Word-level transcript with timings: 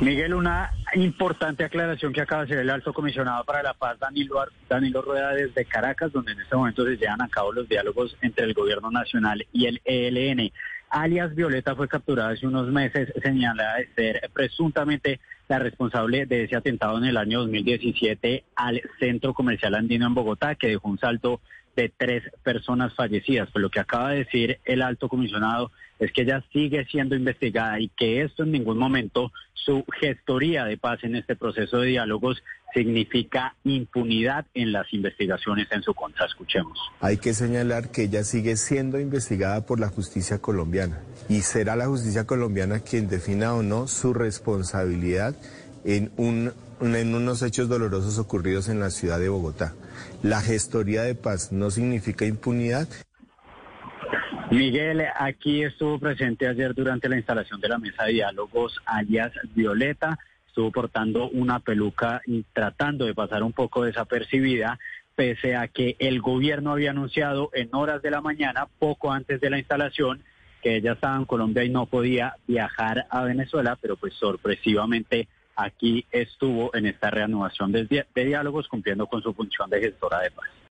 Miguel, 0.00 0.32
una 0.32 0.70
importante 0.94 1.62
aclaración 1.62 2.14
que 2.14 2.22
acaba 2.22 2.42
de 2.42 2.46
hacer 2.46 2.58
el 2.60 2.70
alto 2.70 2.94
comisionado 2.94 3.44
para 3.44 3.62
la 3.62 3.74
paz, 3.74 3.98
Danilo, 3.98 4.42
Danilo 4.66 5.02
Rueda, 5.02 5.34
desde 5.34 5.66
Caracas, 5.66 6.10
donde 6.10 6.32
en 6.32 6.40
este 6.40 6.56
momento 6.56 6.86
se 6.86 6.96
llevan 6.96 7.20
a 7.20 7.28
cabo 7.28 7.52
los 7.52 7.68
diálogos 7.68 8.16
entre 8.22 8.46
el 8.46 8.54
gobierno 8.54 8.90
nacional 8.90 9.46
y 9.52 9.66
el 9.66 9.82
ELN. 9.84 10.50
Alias 10.88 11.34
Violeta 11.34 11.76
fue 11.76 11.86
capturada 11.86 12.30
hace 12.30 12.46
unos 12.46 12.68
meses, 12.68 13.12
señalada 13.22 13.76
de 13.76 13.88
ser 13.94 14.30
presuntamente 14.32 15.20
la 15.50 15.58
responsable 15.58 16.26
de 16.26 16.44
ese 16.44 16.54
atentado 16.54 16.96
en 16.96 17.04
el 17.04 17.16
año 17.16 17.40
2017 17.40 18.44
al 18.54 18.80
centro 19.00 19.34
comercial 19.34 19.74
andino 19.74 20.06
en 20.06 20.14
Bogotá, 20.14 20.54
que 20.54 20.68
dejó 20.68 20.88
un 20.88 20.98
salto 20.98 21.40
de 21.74 21.92
tres 21.94 22.22
personas 22.44 22.94
fallecidas. 22.94 23.48
Pues 23.52 23.60
lo 23.60 23.68
que 23.68 23.80
acaba 23.80 24.12
de 24.12 24.18
decir 24.18 24.60
el 24.64 24.80
alto 24.80 25.08
comisionado 25.08 25.72
es 25.98 26.12
que 26.12 26.22
ella 26.22 26.44
sigue 26.52 26.84
siendo 26.86 27.16
investigada 27.16 27.80
y 27.80 27.88
que 27.88 28.22
esto 28.22 28.44
en 28.44 28.52
ningún 28.52 28.78
momento, 28.78 29.32
su 29.54 29.84
gestoría 30.00 30.64
de 30.64 30.78
paz 30.78 31.02
en 31.02 31.16
este 31.16 31.34
proceso 31.34 31.80
de 31.80 31.88
diálogos, 31.88 32.42
significa 32.72 33.56
impunidad 33.64 34.46
en 34.54 34.72
las 34.72 34.92
investigaciones 34.92 35.66
en 35.72 35.82
su 35.82 35.94
contra. 35.94 36.26
Escuchemos. 36.26 36.78
Hay 37.00 37.16
que 37.18 37.34
señalar 37.34 37.90
que 37.90 38.04
ella 38.04 38.24
sigue 38.24 38.56
siendo 38.56 39.00
investigada 39.00 39.66
por 39.66 39.80
la 39.80 39.88
justicia 39.88 40.38
colombiana 40.38 41.00
y 41.28 41.40
será 41.40 41.76
la 41.76 41.86
justicia 41.86 42.26
colombiana 42.26 42.80
quien 42.80 43.08
defina 43.08 43.54
o 43.54 43.62
no 43.62 43.86
su 43.86 44.14
responsabilidad 44.14 45.34
en, 45.84 46.12
un, 46.16 46.52
en 46.80 47.14
unos 47.14 47.42
hechos 47.42 47.68
dolorosos 47.68 48.18
ocurridos 48.18 48.68
en 48.68 48.80
la 48.80 48.90
ciudad 48.90 49.18
de 49.18 49.28
Bogotá. 49.28 49.74
La 50.22 50.40
gestoría 50.40 51.02
de 51.02 51.14
paz 51.14 51.52
no 51.52 51.70
significa 51.70 52.24
impunidad. 52.24 52.88
Miguel, 54.50 55.04
aquí 55.16 55.62
estuvo 55.62 55.98
presente 56.00 56.48
ayer 56.48 56.74
durante 56.74 57.08
la 57.08 57.16
instalación 57.16 57.60
de 57.60 57.68
la 57.68 57.78
mesa 57.78 58.04
de 58.04 58.14
diálogos 58.14 58.80
alias 58.84 59.32
Violeta, 59.54 60.18
estuvo 60.48 60.72
portando 60.72 61.28
una 61.30 61.60
peluca 61.60 62.20
y 62.26 62.42
tratando 62.52 63.04
de 63.04 63.14
pasar 63.14 63.44
un 63.44 63.52
poco 63.52 63.84
desapercibida, 63.84 64.80
pese 65.14 65.54
a 65.54 65.68
que 65.68 65.94
el 66.00 66.20
gobierno 66.20 66.72
había 66.72 66.90
anunciado 66.90 67.50
en 67.52 67.68
horas 67.72 68.02
de 68.02 68.10
la 68.10 68.20
mañana, 68.20 68.66
poco 68.80 69.12
antes 69.12 69.40
de 69.40 69.50
la 69.50 69.58
instalación, 69.58 70.24
que 70.62 70.76
ella 70.76 70.92
estaba 70.92 71.16
en 71.16 71.24
Colombia 71.24 71.64
y 71.64 71.70
no 71.70 71.86
podía 71.86 72.36
viajar 72.46 73.06
a 73.10 73.24
Venezuela, 73.24 73.76
pero 73.80 73.96
pues 73.96 74.14
sorpresivamente 74.14 75.28
aquí 75.56 76.04
estuvo 76.10 76.74
en 76.74 76.86
esta 76.86 77.10
reanudación 77.10 77.72
de, 77.72 78.06
diálogos 78.14 78.68
cumpliendo 78.68 79.06
con 79.06 79.22
su 79.22 79.32
función 79.34 79.68
de 79.70 79.80
gestora 79.80 80.20
de 80.20 80.30
paz. 80.30 80.48